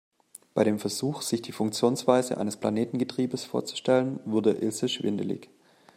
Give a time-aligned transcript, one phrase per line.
[0.55, 5.51] Bei dem Versuch, sich die Funktionsweise eines Planetengetriebes vorzustellen, wurde Ilse schwindelig.